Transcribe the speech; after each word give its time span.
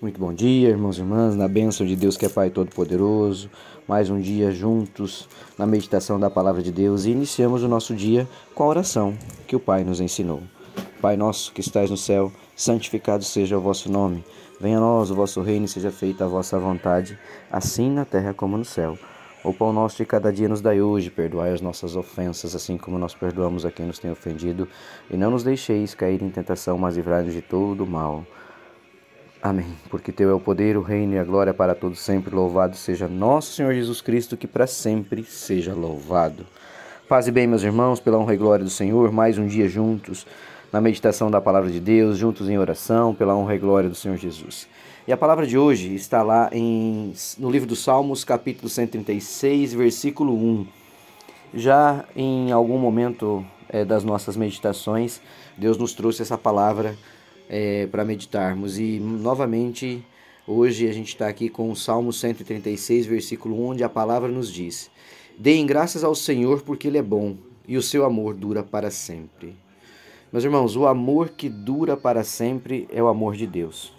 Muito 0.00 0.20
bom 0.20 0.32
dia, 0.32 0.68
irmãos 0.68 0.96
e 0.96 1.00
irmãs, 1.00 1.34
na 1.34 1.48
bênção 1.48 1.84
de 1.84 1.96
Deus 1.96 2.16
que 2.16 2.24
é 2.24 2.28
Pai 2.28 2.50
Todo-Poderoso. 2.50 3.50
Mais 3.88 4.08
um 4.08 4.20
dia 4.20 4.52
juntos 4.52 5.28
na 5.58 5.66
meditação 5.66 6.20
da 6.20 6.30
palavra 6.30 6.62
de 6.62 6.70
Deus 6.70 7.04
e 7.04 7.10
iniciamos 7.10 7.64
o 7.64 7.68
nosso 7.68 7.96
dia 7.96 8.28
com 8.54 8.62
a 8.62 8.68
oração 8.68 9.18
que 9.48 9.56
o 9.56 9.60
Pai 9.60 9.82
nos 9.82 10.00
ensinou. 10.00 10.40
Pai 11.02 11.16
nosso 11.16 11.52
que 11.52 11.60
estais 11.60 11.90
no 11.90 11.96
céu, 11.96 12.30
santificado 12.54 13.24
seja 13.24 13.58
o 13.58 13.60
vosso 13.60 13.90
nome. 13.90 14.24
Venha 14.60 14.78
a 14.78 14.80
nós 14.80 15.10
o 15.10 15.16
vosso 15.16 15.42
reino 15.42 15.64
e 15.64 15.68
seja 15.68 15.90
feita 15.90 16.26
a 16.26 16.28
vossa 16.28 16.56
vontade, 16.60 17.18
assim 17.50 17.90
na 17.90 18.04
terra 18.04 18.32
como 18.32 18.56
no 18.56 18.64
céu. 18.64 18.96
O 19.42 19.52
pão 19.52 19.72
nosso 19.72 19.96
de 19.96 20.04
cada 20.04 20.32
dia 20.32 20.48
nos 20.48 20.60
dai 20.60 20.80
hoje, 20.80 21.10
perdoai 21.10 21.52
as 21.52 21.60
nossas 21.60 21.96
ofensas, 21.96 22.54
assim 22.54 22.78
como 22.78 23.00
nós 23.00 23.16
perdoamos 23.16 23.66
a 23.66 23.72
quem 23.72 23.86
nos 23.86 23.98
tem 23.98 24.12
ofendido, 24.12 24.68
e 25.10 25.16
não 25.16 25.32
nos 25.32 25.42
deixeis 25.42 25.92
cair 25.92 26.22
em 26.22 26.30
tentação, 26.30 26.78
mas 26.78 26.96
livrai-nos 26.96 27.34
de 27.34 27.42
todo 27.42 27.82
o 27.82 27.86
mal. 27.86 28.24
Amém. 29.40 29.76
Porque 29.88 30.10
teu 30.10 30.30
é 30.30 30.34
o 30.34 30.40
poder, 30.40 30.76
o 30.76 30.82
reino 30.82 31.14
e 31.14 31.18
a 31.18 31.22
glória 31.22 31.54
para 31.54 31.72
todos 31.72 32.00
sempre. 32.00 32.34
Louvado 32.34 32.76
seja 32.76 33.06
nosso 33.06 33.52
Senhor 33.52 33.72
Jesus 33.72 34.00
Cristo, 34.00 34.36
que 34.36 34.48
para 34.48 34.66
sempre 34.66 35.22
seja 35.22 35.74
louvado. 35.74 36.44
Paz 37.08 37.28
e 37.28 37.30
bem, 37.30 37.46
meus 37.46 37.62
irmãos, 37.62 38.00
pela 38.00 38.18
honra 38.18 38.34
e 38.34 38.36
glória 38.36 38.64
do 38.64 38.70
Senhor, 38.70 39.12
mais 39.12 39.38
um 39.38 39.46
dia 39.46 39.68
juntos 39.68 40.26
na 40.72 40.80
meditação 40.80 41.30
da 41.30 41.40
palavra 41.40 41.70
de 41.70 41.78
Deus, 41.78 42.18
juntos 42.18 42.48
em 42.48 42.58
oração, 42.58 43.14
pela 43.14 43.34
honra 43.36 43.54
e 43.54 43.58
glória 43.58 43.88
do 43.88 43.94
Senhor 43.94 44.18
Jesus. 44.18 44.66
E 45.06 45.12
a 45.12 45.16
palavra 45.16 45.46
de 45.46 45.56
hoje 45.56 45.94
está 45.94 46.20
lá 46.22 46.50
em, 46.52 47.14
no 47.38 47.48
livro 47.48 47.68
dos 47.68 47.82
Salmos, 47.82 48.24
capítulo 48.24 48.68
136, 48.68 49.72
versículo 49.72 50.34
1. 50.34 50.66
Já 51.54 52.04
em 52.14 52.50
algum 52.50 52.76
momento 52.76 53.46
é, 53.68 53.84
das 53.84 54.02
nossas 54.02 54.36
meditações, 54.36 55.20
Deus 55.56 55.78
nos 55.78 55.94
trouxe 55.94 56.22
essa 56.22 56.36
palavra 56.36 56.96
é, 57.48 57.86
para 57.86 58.04
meditarmos. 58.04 58.78
E 58.78 59.00
novamente, 59.00 60.04
hoje 60.46 60.88
a 60.88 60.92
gente 60.92 61.08
está 61.08 61.28
aqui 61.28 61.48
com 61.48 61.70
o 61.70 61.76
Salmo 61.76 62.12
136, 62.12 63.06
versículo 63.06 63.58
1, 63.60 63.70
onde 63.70 63.84
a 63.84 63.88
palavra 63.88 64.28
nos 64.28 64.52
diz: 64.52 64.90
Deem 65.38 65.66
graças 65.66 66.04
ao 66.04 66.14
Senhor 66.14 66.62
porque 66.62 66.88
Ele 66.88 66.98
é 66.98 67.02
bom 67.02 67.36
e 67.66 67.76
o 67.76 67.82
seu 67.82 68.04
amor 68.04 68.34
dura 68.34 68.62
para 68.62 68.90
sempre. 68.90 69.54
Meus 70.30 70.44
irmãos, 70.44 70.76
o 70.76 70.86
amor 70.86 71.30
que 71.30 71.48
dura 71.48 71.96
para 71.96 72.22
sempre 72.22 72.86
é 72.92 73.02
o 73.02 73.08
amor 73.08 73.34
de 73.34 73.46
Deus. 73.46 73.92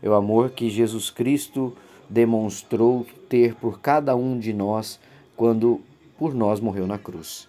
É 0.00 0.08
o 0.08 0.14
amor 0.14 0.50
que 0.50 0.70
Jesus 0.70 1.10
Cristo 1.10 1.72
demonstrou 2.08 3.06
ter 3.28 3.54
por 3.54 3.80
cada 3.80 4.14
um 4.14 4.38
de 4.38 4.52
nós 4.52 5.00
quando 5.36 5.80
por 6.18 6.34
nós 6.34 6.60
morreu 6.60 6.86
na 6.86 6.98
cruz. 6.98 7.48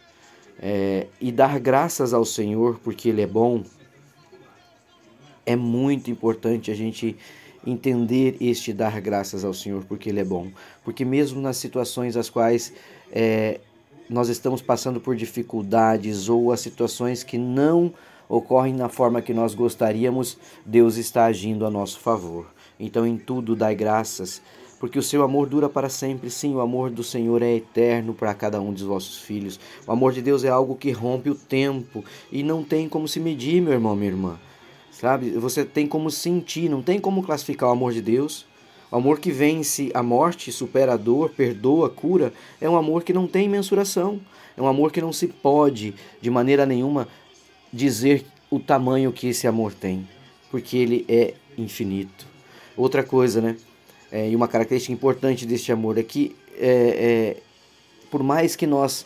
É, 0.57 1.07
e 1.19 1.31
dar 1.31 1.59
graças 1.59 2.13
ao 2.13 2.23
Senhor 2.25 2.79
porque 2.83 3.09
Ele 3.09 3.21
é 3.21 3.27
bom 3.27 3.63
é 5.45 5.55
muito 5.55 6.09
importante 6.09 6.71
a 6.71 6.75
gente 6.75 7.15
entender 7.65 8.37
este 8.39 8.71
dar 8.71 8.99
graças 9.01 9.43
ao 9.43 9.53
Senhor 9.53 9.83
porque 9.85 10.09
Ele 10.09 10.19
é 10.19 10.25
bom. 10.25 10.47
Porque 10.83 11.03
mesmo 11.03 11.41
nas 11.41 11.57
situações 11.57 12.15
as 12.15 12.29
quais 12.29 12.73
é, 13.11 13.59
nós 14.09 14.29
estamos 14.29 14.61
passando 14.61 14.99
por 14.99 15.15
dificuldades 15.15 16.29
ou 16.29 16.51
as 16.51 16.59
situações 16.59 17.23
que 17.23 17.37
não 17.37 17.93
ocorrem 18.29 18.73
na 18.73 18.89
forma 18.89 19.21
que 19.21 19.33
nós 19.33 19.53
gostaríamos, 19.53 20.37
Deus 20.65 20.97
está 20.97 21.25
agindo 21.25 21.65
a 21.65 21.71
nosso 21.71 21.99
favor. 21.99 22.47
Então 22.79 23.05
em 23.05 23.17
tudo 23.17 23.55
dai 23.55 23.73
graças, 23.73 24.41
porque 24.79 24.99
o 24.99 25.03
seu 25.03 25.23
amor 25.23 25.47
dura 25.47 25.69
para 25.69 25.89
sempre. 25.89 26.29
Sim, 26.29 26.53
o 26.53 26.61
amor 26.61 26.91
do 26.91 27.03
Senhor 27.03 27.41
é 27.41 27.55
eterno 27.55 28.13
para 28.13 28.33
cada 28.33 28.61
um 28.61 28.73
dos 28.73 28.83
vossos 28.83 29.19
filhos. 29.19 29.59
O 29.87 29.91
amor 29.91 30.11
de 30.11 30.21
Deus 30.21 30.43
é 30.43 30.49
algo 30.49 30.75
que 30.75 30.91
rompe 30.91 31.29
o 31.29 31.35
tempo 31.35 32.03
e 32.31 32.43
não 32.43 32.63
tem 32.63 32.87
como 32.89 33.07
se 33.07 33.19
medir, 33.19 33.61
meu 33.61 33.73
irmão, 33.73 33.95
minha 33.95 34.11
irmã 34.11 34.39
sabe? 34.99 35.31
Você 35.31 35.65
tem 35.65 35.87
como 35.87 36.09
sentir, 36.09 36.69
não 36.69 36.81
tem 36.81 36.99
como 36.99 37.23
classificar 37.23 37.69
o 37.69 37.71
amor 37.71 37.93
de 37.93 38.01
Deus. 38.01 38.45
O 38.91 38.95
amor 38.95 39.19
que 39.19 39.31
vence 39.31 39.91
a 39.93 40.01
morte, 40.01 40.51
supera 40.51 40.93
a 40.93 40.97
dor, 40.97 41.29
perdoa, 41.31 41.89
cura, 41.89 42.31
é 42.61 42.69
um 42.69 42.77
amor 42.77 43.03
que 43.03 43.11
não 43.11 43.27
tem 43.27 43.49
mensuração. 43.49 44.21
É 44.55 44.61
um 44.61 44.67
amor 44.67 44.91
que 44.91 45.01
não 45.01 45.11
se 45.11 45.27
pode, 45.27 45.93
de 46.21 46.29
maneira 46.29 46.65
nenhuma, 46.65 47.07
dizer 47.73 48.25
o 48.49 48.57
tamanho 48.57 49.11
que 49.11 49.27
esse 49.27 49.47
amor 49.47 49.73
tem, 49.73 50.07
porque 50.49 50.77
ele 50.77 51.05
é 51.09 51.33
infinito. 51.57 52.25
Outra 52.77 53.03
coisa, 53.03 53.41
né? 53.41 53.57
É, 54.11 54.29
e 54.29 54.35
uma 54.35 54.47
característica 54.47 54.93
importante 54.93 55.45
deste 55.45 55.73
amor 55.73 55.97
é 55.97 56.03
que, 56.03 56.33
é, 56.57 57.35
é, 57.37 57.37
por 58.09 58.23
mais 58.23 58.55
que 58.55 58.65
nós 58.65 59.05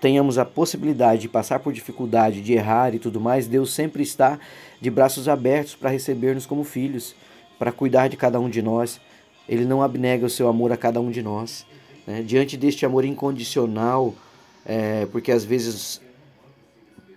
tenhamos 0.00 0.38
a 0.38 0.44
possibilidade 0.44 1.22
de 1.22 1.28
passar 1.28 1.60
por 1.60 1.72
dificuldade, 1.72 2.40
de 2.40 2.52
errar 2.52 2.94
e 2.94 2.98
tudo 2.98 3.20
mais, 3.20 3.46
Deus 3.46 3.72
sempre 3.72 4.02
está 4.02 4.38
de 4.80 4.90
braços 4.90 5.28
abertos 5.28 5.74
para 5.74 5.90
receber-nos 5.90 6.46
como 6.46 6.64
filhos, 6.64 7.14
para 7.58 7.72
cuidar 7.72 8.08
de 8.08 8.16
cada 8.16 8.38
um 8.38 8.48
de 8.48 8.60
nós. 8.60 9.00
Ele 9.48 9.64
não 9.64 9.82
abnega 9.82 10.26
o 10.26 10.30
seu 10.30 10.48
amor 10.48 10.72
a 10.72 10.76
cada 10.76 11.00
um 11.00 11.10
de 11.10 11.22
nós. 11.22 11.66
Né? 12.06 12.22
Diante 12.22 12.56
deste 12.56 12.84
amor 12.84 13.04
incondicional, 13.04 14.14
é, 14.64 15.06
porque 15.06 15.32
às 15.32 15.44
vezes 15.44 16.00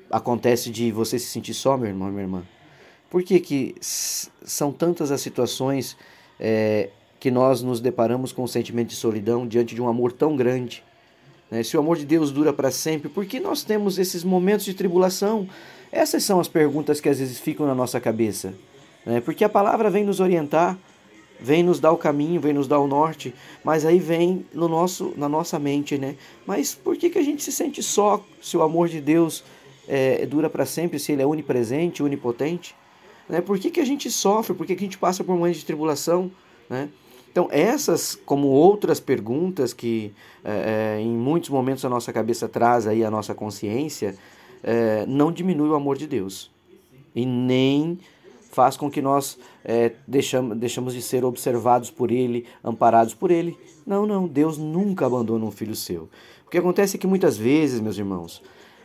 acontece 0.10 0.70
de 0.70 0.92
você 0.92 1.20
se 1.20 1.28
sentir 1.28 1.54
só, 1.54 1.78
meu 1.78 1.88
irmão, 1.88 2.10
minha 2.10 2.24
irmã. 2.24 2.44
Por 3.10 3.24
que, 3.24 3.40
que 3.40 3.76
são 3.82 4.72
tantas 4.72 5.12
as 5.12 5.20
situações 5.20 5.98
é, 6.40 6.90
que 7.20 7.30
nós 7.30 7.62
nos 7.62 7.82
deparamos 7.82 8.32
com 8.32 8.44
o 8.44 8.48
sentimento 8.48 8.90
de 8.90 8.96
solidão 8.96 9.48
diante 9.48 9.76
de 9.76 9.82
um 9.82 9.90
amor 9.90 10.12
tão 10.12 10.36
grande? 10.36 10.84
Né? 11.50 11.64
Se 11.64 11.76
o 11.76 11.80
amor 11.80 11.98
de 11.98 12.06
Deus 12.06 12.32
dura 12.32 12.54
para 12.54 12.72
sempre, 12.72 13.10
por 13.10 13.26
que 13.26 13.40
nós 13.40 13.64
temos 13.64 13.98
esses 13.98 14.24
momentos 14.24 14.66
de 14.66 14.74
tribulação? 14.74 15.48
Essas 15.92 16.24
são 16.24 16.40
as 16.40 16.48
perguntas 16.48 17.02
que 17.02 17.10
às 17.10 17.20
vezes 17.20 17.40
ficam 17.40 17.66
na 17.66 17.74
nossa 17.74 18.00
cabeça. 18.00 18.54
Né? 19.06 19.22
Porque 19.22 19.44
a 19.44 19.50
palavra 19.50 19.90
vem 19.90 20.04
nos 20.04 20.20
orientar, 20.20 20.78
vem 21.40 21.64
nos 21.64 21.80
dar 21.80 21.92
o 21.92 21.98
caminho, 21.98 22.40
vem 22.40 22.54
nos 22.54 22.68
dar 22.68 22.80
o 22.80 22.88
norte, 22.88 23.34
mas 23.64 23.86
aí 23.86 24.00
vem 24.00 24.46
no 24.54 24.68
nosso, 24.68 25.14
na 25.16 25.30
nossa 25.30 25.58
mente, 25.58 25.98
né? 25.98 26.16
Mas 26.46 26.76
por 26.76 26.98
que, 26.98 27.10
que 27.10 27.18
a 27.18 27.24
gente 27.24 27.42
se 27.42 27.52
sente 27.52 27.82
só 27.82 28.24
se 28.42 28.58
o 28.58 28.62
amor 28.62 28.90
de 28.90 29.00
Deus 29.00 29.44
é, 29.88 30.26
dura 30.26 30.50
para 30.50 30.66
sempre, 30.66 31.00
se 31.00 31.14
ele 31.14 31.22
é 31.22 31.26
onipresente, 31.26 32.04
onipotente? 32.04 32.76
Né? 33.28 33.40
Por 33.40 33.58
que, 33.58 33.72
que 33.72 33.80
a 33.80 33.86
gente 33.86 34.12
sofre? 34.12 34.54
Por 34.54 34.66
que, 34.66 34.76
que 34.76 34.84
a 34.84 34.88
gente 34.88 34.98
passa 34.98 35.24
por 35.24 35.34
momentos 35.34 35.60
de 35.60 35.66
tribulação? 35.66 36.30
Né? 36.70 36.90
Então, 37.32 37.48
essas, 37.52 38.16
como 38.26 38.48
outras 38.48 39.00
perguntas 39.00 39.72
que 39.74 40.12
é, 40.44 40.98
é, 40.98 41.02
em 41.02 41.12
muitos 41.12 41.50
momentos 41.50 41.86
a 41.86 41.90
nossa 41.90 42.12
cabeça 42.12 42.48
traz 42.48 42.88
aí 42.88 43.04
a 43.04 43.12
nossa 43.12 43.34
consciência, 43.34 44.16
é, 44.64 45.06
não 45.08 45.32
diminui 45.32 45.70
o 45.70 45.76
amor 45.76 45.98
de 45.98 46.08
Deus 46.08 46.52
e 47.16 47.26
nem 47.26 48.00
faz 48.52 48.76
com 48.76 48.90
que 48.90 49.02
nós 49.02 49.38
é, 49.64 49.94
deixamos, 50.08 50.58
deixamos 50.58 50.94
de 50.94 51.02
ser 51.02 51.24
observados 51.24 51.92
por 51.92 52.12
Ele, 52.12 52.46
amparados 52.64 53.14
por 53.14 53.32
Ele. 53.32 53.58
Não, 53.86 54.06
não, 54.06 54.28
Deus 54.28 54.58
nunca 54.58 55.06
abandona 55.06 55.46
um 55.46 55.52
filho 55.52 55.76
seu. 55.76 56.10
O 56.46 56.50
que 56.50 56.58
acontece 56.58 56.98
é 56.98 57.00
que 57.00 57.08
muitas 57.08 57.38
vezes, 57.38 57.80
meus 57.80 57.98
irmãos, 57.98 58.42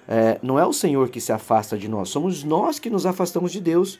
é, 0.06 0.38
não 0.43 0.59
é 0.59 0.66
o 0.66 0.72
Senhor 0.72 1.09
que 1.09 1.21
se 1.21 1.33
afasta 1.33 1.78
de 1.78 1.88
nós, 1.88 2.10
somos 2.10 2.44
nós 2.44 2.78
que 2.78 2.91
nos 2.91 3.06
afastamos 3.06 3.50
de 3.50 3.60
Deus. 3.60 3.99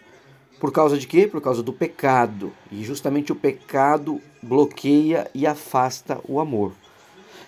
Por 0.65 0.73
causa 0.73 0.97
de 0.97 1.07
quê? 1.07 1.27
Por 1.27 1.43
causa 1.43 1.63
do 1.63 1.75
pecado. 1.75 2.51
E 2.73 2.83
justamente 2.85 3.31
o 3.31 3.37
pecado 3.37 4.19
bloqueia 4.43 5.31
e 5.35 5.47
afasta 5.47 6.19
o 6.27 6.41
amor. 6.41 6.73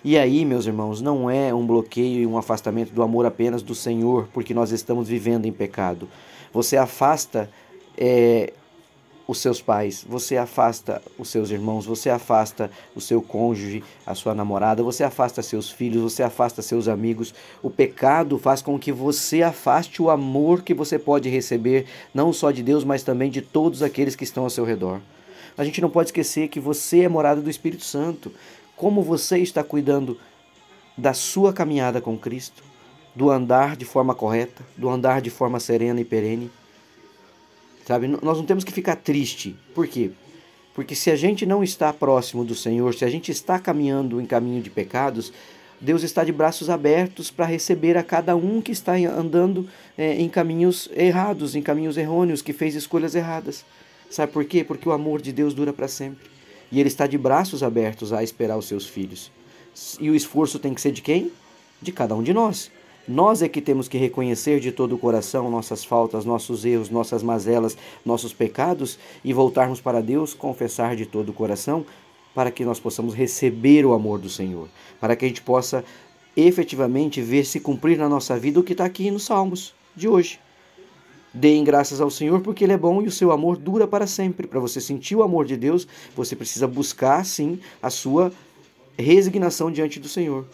E 0.03 0.19
aí, 0.19 0.45
meus 0.45 0.67
irmãos, 0.67 1.01
não 1.01 1.27
é 1.27 1.51
um 1.51 1.65
bloqueio 1.65 2.21
e 2.21 2.27
um 2.27 2.37
afastamento 2.37 2.93
do 2.93 3.01
amor 3.01 3.25
apenas 3.25 3.63
do 3.63 3.73
Senhor, 3.73 4.29
porque 4.31 4.53
nós 4.53 4.69
estamos 4.69 5.09
vivendo 5.09 5.47
em 5.47 5.51
pecado. 5.51 6.07
Você 6.53 6.77
afasta 6.77 7.49
é, 7.97 8.53
os 9.27 9.39
seus 9.39 9.61
pais, 9.61 10.05
você 10.07 10.37
afasta 10.37 11.01
os 11.19 11.29
seus 11.29 11.51
irmãos, 11.51 11.85
você 11.85 12.09
afasta 12.09 12.71
o 12.95 13.01
seu 13.01 13.21
cônjuge, 13.21 13.83
a 14.05 14.15
sua 14.15 14.33
namorada, 14.33 14.81
você 14.81 15.03
afasta 15.03 15.41
seus 15.41 15.69
filhos, 15.69 16.01
você 16.01 16.23
afasta 16.23 16.61
seus 16.61 16.87
amigos. 16.87 17.33
O 17.61 17.69
pecado 17.69 18.39
faz 18.39 18.61
com 18.61 18.79
que 18.79 18.91
você 18.91 19.43
afaste 19.43 20.01
o 20.01 20.09
amor 20.09 20.61
que 20.61 20.73
você 20.73 20.97
pode 20.97 21.27
receber, 21.27 21.85
não 22.13 22.31
só 22.31 22.51
de 22.51 22.63
Deus, 22.63 22.85
mas 22.85 23.03
também 23.03 23.29
de 23.29 23.41
todos 23.41 23.83
aqueles 23.83 24.15
que 24.15 24.23
estão 24.23 24.43
ao 24.43 24.49
seu 24.49 24.63
redor. 24.63 25.01
A 25.57 25.63
gente 25.65 25.81
não 25.81 25.89
pode 25.89 26.09
esquecer 26.09 26.47
que 26.47 26.59
você 26.59 27.01
é 27.01 27.09
morada 27.09 27.41
do 27.41 27.49
Espírito 27.49 27.83
Santo. 27.83 28.31
Como 28.75 29.01
você 29.01 29.39
está 29.39 29.63
cuidando 29.63 30.17
da 30.97 31.13
sua 31.13 31.51
caminhada 31.51 31.99
com 31.99 32.17
Cristo, 32.17 32.63
do 33.15 33.31
andar 33.31 33.75
de 33.75 33.83
forma 33.83 34.13
correta, 34.13 34.63
do 34.77 34.87
andar 34.87 35.19
de 35.19 35.31
forma 35.31 35.59
serena 35.59 35.99
e 35.99 36.05
perene. 36.05 36.51
Sabe? 37.87 38.05
Nós 38.21 38.37
não 38.37 38.43
temos 38.43 38.65
que 38.65 38.71
ficar 38.73 38.97
triste. 38.97 39.55
Por 39.73 39.87
quê? 39.87 40.11
Porque 40.75 40.93
se 40.93 41.09
a 41.09 41.15
gente 41.15 41.45
não 41.45 41.63
está 41.63 41.93
próximo 41.93 42.43
do 42.43 42.53
Senhor, 42.53 42.93
se 42.93 43.05
a 43.05 43.09
gente 43.09 43.31
está 43.31 43.57
caminhando 43.57 44.19
em 44.19 44.25
caminho 44.25 44.61
de 44.61 44.69
pecados, 44.69 45.31
Deus 45.79 46.03
está 46.03 46.25
de 46.25 46.33
braços 46.33 46.69
abertos 46.69 47.31
para 47.31 47.45
receber 47.45 47.95
a 47.97 48.03
cada 48.03 48.35
um 48.35 48.61
que 48.61 48.73
está 48.73 48.95
andando 48.95 49.69
é, 49.97 50.15
em 50.15 50.27
caminhos 50.27 50.89
errados, 50.93 51.55
em 51.55 51.61
caminhos 51.61 51.95
errôneos, 51.95 52.41
que 52.41 52.51
fez 52.51 52.75
escolhas 52.75 53.15
erradas. 53.15 53.63
Sabe 54.09 54.33
por 54.33 54.43
quê? 54.43 54.65
Porque 54.65 54.89
o 54.89 54.91
amor 54.91 55.21
de 55.21 55.31
Deus 55.31 55.53
dura 55.53 55.71
para 55.71 55.87
sempre. 55.87 56.29
E 56.69 56.81
Ele 56.81 56.89
está 56.89 57.07
de 57.07 57.17
braços 57.17 57.63
abertos 57.63 58.11
a 58.11 58.21
esperar 58.21 58.57
os 58.57 58.67
seus 58.67 58.85
filhos. 58.85 59.31
E 59.97 60.09
o 60.09 60.15
esforço 60.15 60.59
tem 60.59 60.73
que 60.73 60.81
ser 60.81 60.91
de 60.91 61.01
quem? 61.01 61.31
De 61.81 61.93
cada 61.93 62.13
um 62.13 62.21
de 62.21 62.33
nós. 62.33 62.69
Nós 63.07 63.41
é 63.41 63.47
que 63.47 63.61
temos 63.61 63.87
que 63.87 63.97
reconhecer 63.97 64.59
de 64.59 64.71
todo 64.71 64.95
o 64.95 64.97
coração 64.97 65.49
nossas 65.49 65.85
faltas, 65.85 66.25
nossos 66.25 66.65
erros, 66.65 66.89
nossas 66.89 67.23
mazelas, 67.23 67.77
nossos 68.05 68.33
pecados 68.33 68.99
e 69.23 69.31
voltarmos 69.31 69.79
para 69.79 70.01
Deus, 70.01 70.33
confessar 70.33 70.95
de 70.95 71.05
todo 71.05 71.29
o 71.29 71.33
coração, 71.33 71.85
para 72.35 72.51
que 72.51 72.65
nós 72.65 72.79
possamos 72.79 73.13
receber 73.13 73.85
o 73.85 73.93
amor 73.93 74.19
do 74.19 74.29
Senhor, 74.29 74.67
para 74.99 75.15
que 75.15 75.23
a 75.23 75.27
gente 75.27 75.41
possa 75.41 75.85
efetivamente 76.35 77.21
ver 77.21 77.45
se 77.45 77.59
cumprir 77.61 77.97
na 77.97 78.09
nossa 78.09 78.37
vida 78.37 78.59
o 78.59 78.63
que 78.63 78.73
está 78.73 78.83
aqui 78.83 79.09
nos 79.09 79.23
Salmos 79.23 79.73
de 79.95 80.07
hoje. 80.07 80.39
Deem 81.33 81.63
graças 81.63 82.01
ao 82.01 82.09
Senhor 82.09 82.41
porque 82.41 82.63
Ele 82.63 82.73
é 82.73 82.77
bom 82.77 83.01
e 83.01 83.07
o 83.07 83.11
seu 83.11 83.31
amor 83.31 83.57
dura 83.57 83.87
para 83.87 84.05
sempre. 84.05 84.47
Para 84.47 84.59
você 84.59 84.81
sentir 84.81 85.15
o 85.15 85.23
amor 85.23 85.45
de 85.45 85.55
Deus, 85.55 85.87
você 86.15 86.35
precisa 86.35 86.67
buscar, 86.67 87.25
sim, 87.25 87.59
a 87.81 87.89
sua 87.89 88.31
resignação 88.97 89.71
diante 89.71 89.99
do 89.99 90.09
Senhor. 90.09 90.45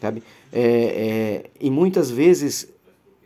Sabe? 0.00 0.22
É, 0.52 0.62
é, 0.62 1.50
e 1.60 1.70
muitas 1.70 2.10
vezes 2.10 2.72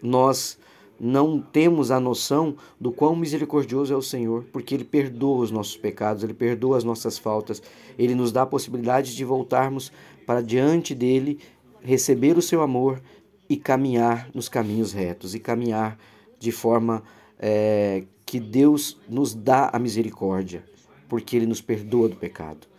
nós 0.02 0.58
não 1.00 1.40
temos 1.40 1.90
a 1.90 1.98
noção 1.98 2.56
do 2.80 2.92
quão 2.92 3.16
misericordioso 3.16 3.92
é 3.92 3.96
o 3.96 4.02
Senhor, 4.02 4.44
porque 4.52 4.74
Ele 4.74 4.84
perdoa 4.84 5.42
os 5.42 5.50
nossos 5.50 5.76
pecados, 5.76 6.22
Ele 6.22 6.34
perdoa 6.34 6.76
as 6.76 6.84
nossas 6.84 7.18
faltas, 7.18 7.62
Ele 7.98 8.14
nos 8.14 8.30
dá 8.30 8.42
a 8.42 8.46
possibilidade 8.46 9.16
de 9.16 9.24
voltarmos 9.24 9.92
para 10.26 10.40
diante 10.40 10.94
dEle, 10.94 11.38
receber 11.82 12.38
o 12.38 12.42
seu 12.42 12.62
amor 12.62 13.02
e 13.48 13.56
caminhar 13.56 14.30
nos 14.34 14.48
caminhos 14.48 14.92
retos, 14.92 15.34
e 15.34 15.40
caminhar 15.40 15.98
de 16.38 16.52
forma 16.52 17.02
é, 17.38 18.04
que 18.24 18.38
Deus 18.38 18.98
nos 19.08 19.34
dá 19.34 19.70
a 19.72 19.78
misericórdia, 19.78 20.64
porque 21.08 21.36
Ele 21.36 21.46
nos 21.46 21.60
perdoa 21.60 22.08
do 22.08 22.16
pecado 22.16 22.73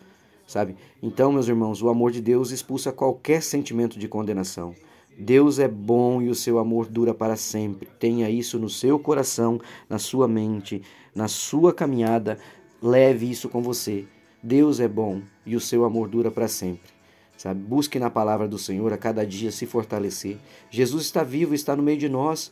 sabe? 0.47 0.75
Então, 1.01 1.31
meus 1.31 1.47
irmãos, 1.47 1.81
o 1.81 1.89
amor 1.89 2.11
de 2.11 2.21
Deus 2.21 2.51
expulsa 2.51 2.91
qualquer 2.91 3.41
sentimento 3.41 3.97
de 3.97 4.07
condenação. 4.07 4.75
Deus 5.17 5.59
é 5.59 5.67
bom 5.67 6.21
e 6.21 6.29
o 6.29 6.35
seu 6.35 6.59
amor 6.59 6.87
dura 6.87 7.13
para 7.13 7.35
sempre. 7.35 7.87
Tenha 7.99 8.29
isso 8.29 8.59
no 8.59 8.69
seu 8.69 8.99
coração, 8.99 9.59
na 9.89 9.97
sua 9.97 10.27
mente, 10.27 10.81
na 11.13 11.27
sua 11.27 11.73
caminhada. 11.73 12.37
Leve 12.81 13.29
isso 13.29 13.47
com 13.47 13.61
você. 13.61 14.05
Deus 14.43 14.79
é 14.79 14.87
bom 14.87 15.21
e 15.45 15.55
o 15.55 15.59
seu 15.59 15.85
amor 15.85 16.09
dura 16.09 16.29
para 16.29 16.47
sempre. 16.47 16.93
Sabe? 17.37 17.61
Busque 17.61 17.97
na 17.97 18.09
palavra 18.09 18.47
do 18.47 18.57
Senhor 18.57 18.91
a 18.93 18.97
cada 18.97 19.25
dia 19.25 19.51
se 19.51 19.65
fortalecer. 19.65 20.37
Jesus 20.69 21.05
está 21.05 21.23
vivo, 21.23 21.55
está 21.55 21.75
no 21.75 21.83
meio 21.83 21.97
de 21.97 22.09
nós. 22.09 22.51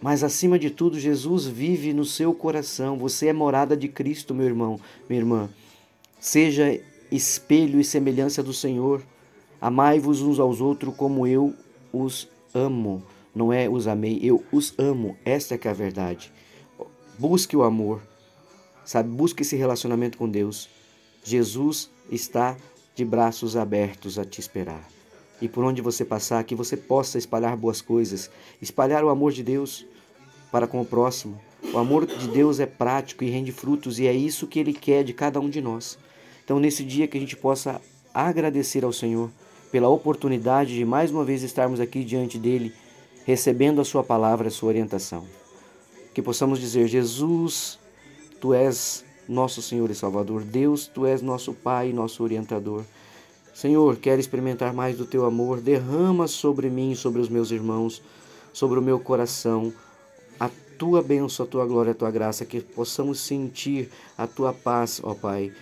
Mas 0.00 0.24
acima 0.24 0.58
de 0.58 0.68
tudo, 0.68 0.98
Jesus 0.98 1.46
vive 1.46 1.92
no 1.92 2.04
seu 2.04 2.34
coração. 2.34 2.98
Você 2.98 3.28
é 3.28 3.32
morada 3.32 3.76
de 3.76 3.86
Cristo, 3.86 4.34
meu 4.34 4.46
irmão, 4.46 4.80
minha 5.08 5.20
irmã. 5.20 5.48
Seja 6.22 6.80
espelho 7.10 7.80
e 7.80 7.84
semelhança 7.84 8.44
do 8.44 8.52
Senhor. 8.52 9.02
Amai-vos 9.60 10.22
uns 10.22 10.38
aos 10.38 10.60
outros 10.60 10.94
como 10.94 11.26
eu 11.26 11.52
os 11.92 12.28
amo. 12.54 13.02
Não 13.34 13.52
é 13.52 13.68
os 13.68 13.88
amei, 13.88 14.20
eu 14.22 14.44
os 14.52 14.72
amo. 14.78 15.16
Esta 15.24 15.56
é 15.56 15.58
que 15.58 15.66
é 15.66 15.72
a 15.72 15.74
verdade. 15.74 16.32
Busque 17.18 17.56
o 17.56 17.64
amor, 17.64 18.00
sabe? 18.84 19.08
Busque 19.08 19.42
esse 19.42 19.56
relacionamento 19.56 20.16
com 20.16 20.28
Deus. 20.28 20.68
Jesus 21.24 21.90
está 22.08 22.56
de 22.94 23.04
braços 23.04 23.56
abertos 23.56 24.16
a 24.16 24.24
te 24.24 24.38
esperar. 24.38 24.88
E 25.40 25.48
por 25.48 25.64
onde 25.64 25.82
você 25.82 26.04
passar, 26.04 26.44
que 26.44 26.54
você 26.54 26.76
possa 26.76 27.18
espalhar 27.18 27.56
boas 27.56 27.82
coisas, 27.82 28.30
espalhar 28.60 29.02
o 29.02 29.08
amor 29.08 29.32
de 29.32 29.42
Deus 29.42 29.84
para 30.52 30.68
com 30.68 30.80
o 30.80 30.86
próximo. 30.86 31.40
O 31.74 31.78
amor 31.78 32.06
de 32.06 32.28
Deus 32.28 32.60
é 32.60 32.66
prático 32.66 33.24
e 33.24 33.28
rende 33.28 33.50
frutos, 33.50 33.98
e 33.98 34.06
é 34.06 34.12
isso 34.12 34.46
que 34.46 34.60
Ele 34.60 34.72
quer 34.72 35.02
de 35.02 35.12
cada 35.12 35.40
um 35.40 35.50
de 35.50 35.60
nós. 35.60 35.98
Então, 36.44 36.58
nesse 36.58 36.82
dia 36.82 37.06
que 37.06 37.16
a 37.16 37.20
gente 37.20 37.36
possa 37.36 37.80
agradecer 38.12 38.84
ao 38.84 38.92
Senhor 38.92 39.30
pela 39.70 39.88
oportunidade 39.88 40.74
de 40.74 40.84
mais 40.84 41.10
uma 41.10 41.24
vez 41.24 41.42
estarmos 41.42 41.80
aqui 41.80 42.04
diante 42.04 42.38
dele, 42.38 42.74
recebendo 43.24 43.80
a 43.80 43.84
sua 43.84 44.02
palavra, 44.02 44.48
a 44.48 44.50
sua 44.50 44.68
orientação. 44.68 45.24
Que 46.12 46.20
possamos 46.20 46.58
dizer: 46.58 46.88
Jesus, 46.88 47.78
tu 48.40 48.52
és 48.52 49.04
nosso 49.28 49.62
Senhor 49.62 49.90
e 49.90 49.94
Salvador. 49.94 50.42
Deus, 50.42 50.86
tu 50.86 51.06
és 51.06 51.22
nosso 51.22 51.54
Pai 51.54 51.90
e 51.90 51.92
nosso 51.92 52.22
orientador. 52.22 52.82
Senhor, 53.54 53.96
quero 53.96 54.20
experimentar 54.20 54.74
mais 54.74 54.96
do 54.96 55.06
teu 55.06 55.24
amor. 55.24 55.60
Derrama 55.60 56.26
sobre 56.26 56.68
mim, 56.68 56.94
sobre 56.94 57.20
os 57.20 57.28
meus 57.28 57.50
irmãos, 57.50 58.02
sobre 58.52 58.78
o 58.78 58.82
meu 58.82 58.98
coração, 58.98 59.72
a 60.40 60.50
tua 60.76 61.00
bênção, 61.02 61.46
a 61.46 61.48
tua 61.48 61.64
glória, 61.64 61.92
a 61.92 61.94
tua 61.94 62.10
graça, 62.10 62.44
que 62.44 62.60
possamos 62.60 63.20
sentir 63.20 63.90
a 64.18 64.26
tua 64.26 64.52
paz, 64.52 65.00
ó 65.02 65.14
Pai 65.14 65.52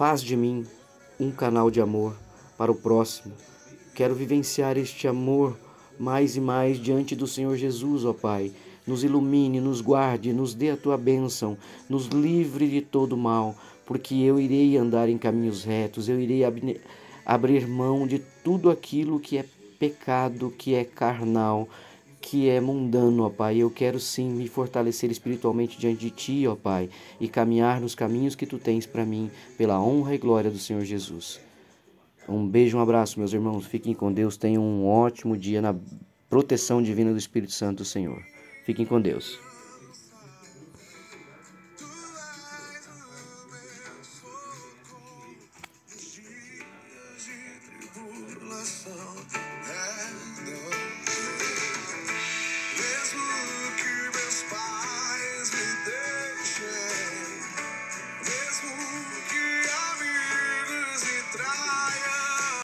Faz 0.00 0.22
de 0.22 0.34
mim 0.34 0.64
um 1.20 1.30
canal 1.30 1.70
de 1.70 1.78
amor 1.78 2.16
para 2.56 2.72
o 2.72 2.74
próximo. 2.74 3.34
Quero 3.94 4.14
vivenciar 4.14 4.78
este 4.78 5.06
amor 5.06 5.58
mais 5.98 6.36
e 6.36 6.40
mais 6.40 6.78
diante 6.78 7.14
do 7.14 7.26
Senhor 7.26 7.54
Jesus, 7.54 8.06
ó 8.06 8.14
Pai. 8.14 8.50
Nos 8.86 9.04
ilumine, 9.04 9.60
nos 9.60 9.82
guarde, 9.82 10.32
nos 10.32 10.54
dê 10.54 10.70
a 10.70 10.76
tua 10.78 10.96
bênção, 10.96 11.54
nos 11.86 12.06
livre 12.06 12.66
de 12.66 12.80
todo 12.80 13.14
mal, 13.14 13.54
porque 13.84 14.14
eu 14.14 14.40
irei 14.40 14.74
andar 14.78 15.06
em 15.06 15.18
caminhos 15.18 15.64
retos, 15.64 16.08
eu 16.08 16.18
irei 16.18 16.44
ab 16.44 16.80
abrir 17.26 17.68
mão 17.68 18.06
de 18.06 18.20
tudo 18.42 18.70
aquilo 18.70 19.20
que 19.20 19.36
é 19.36 19.44
pecado, 19.78 20.50
que 20.56 20.74
é 20.74 20.82
carnal, 20.82 21.68
que 22.20 22.48
é 22.48 22.60
mundano, 22.60 23.24
ó 23.24 23.30
Pai. 23.30 23.58
Eu 23.58 23.70
quero 23.70 23.98
sim 23.98 24.30
me 24.30 24.46
fortalecer 24.46 25.10
espiritualmente 25.10 25.78
diante 25.78 26.00
de 26.00 26.10
Ti, 26.10 26.46
ó 26.46 26.54
Pai, 26.54 26.90
e 27.18 27.28
caminhar 27.28 27.80
nos 27.80 27.94
caminhos 27.94 28.34
que 28.34 28.46
Tu 28.46 28.58
tens 28.58 28.86
para 28.86 29.04
mim, 29.04 29.30
pela 29.56 29.80
honra 29.80 30.14
e 30.14 30.18
glória 30.18 30.50
do 30.50 30.58
Senhor 30.58 30.84
Jesus. 30.84 31.40
Um 32.28 32.46
beijo, 32.46 32.76
um 32.76 32.80
abraço, 32.80 33.18
meus 33.18 33.32
irmãos. 33.32 33.66
Fiquem 33.66 33.94
com 33.94 34.12
Deus. 34.12 34.36
Tenham 34.36 34.62
um 34.62 34.86
ótimo 34.86 35.36
dia 35.36 35.60
na 35.60 35.74
proteção 36.28 36.82
divina 36.82 37.10
do 37.10 37.18
Espírito 37.18 37.52
Santo 37.52 37.78
do 37.78 37.84
Senhor. 37.84 38.22
Fiquem 38.64 38.86
com 38.86 39.00
Deus. 39.00 39.38